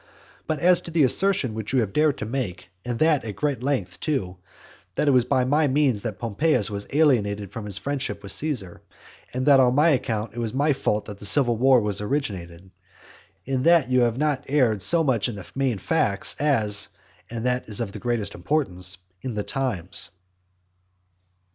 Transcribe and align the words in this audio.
But 0.47 0.57
as 0.57 0.81
to 0.81 0.89
the 0.89 1.03
assertion 1.03 1.53
that 1.53 1.71
you 1.73 1.79
have 1.81 1.93
dared 1.93 2.17
to 2.17 2.25
make, 2.25 2.69
and 2.83 2.97
that 2.97 3.23
at 3.23 3.35
great 3.35 3.61
length 3.61 3.99
too, 3.99 4.37
that 4.95 5.07
it 5.07 5.11
was 5.11 5.25
by 5.25 5.45
my 5.45 5.67
means 5.67 6.01
that 6.01 6.17
Pompeius 6.17 6.71
was 6.71 6.87
alienated 6.91 7.51
from 7.51 7.65
his 7.65 7.77
friendship 7.77 8.23
with 8.23 8.31
Caesar, 8.31 8.81
and 9.31 9.45
that 9.45 9.59
on 9.59 9.75
that 9.75 9.93
account 9.93 10.33
it 10.33 10.39
was 10.39 10.55
my 10.55 10.73
fault 10.73 11.05
that 11.05 11.19
the 11.19 11.25
civil 11.27 11.55
war 11.55 11.79
was 11.81 12.01
originated; 12.01 12.71
in 13.45 13.61
that 13.61 13.91
you 13.91 13.99
have 14.01 14.17
not 14.17 14.43
erred 14.49 14.81
so 14.81 15.03
much 15.03 15.29
in 15.29 15.35
the 15.35 15.45
main 15.53 15.77
facts, 15.77 16.35
as 16.39 16.89
(and 17.29 17.45
that 17.45 17.69
is 17.69 17.79
of 17.79 17.91
the 17.91 17.99
greatest 17.99 18.33
importance) 18.33 18.97
in 19.21 19.35
the 19.35 19.43
times. 19.43 20.09